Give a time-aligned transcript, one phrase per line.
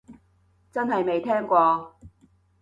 [0.71, 1.95] 真係未聽過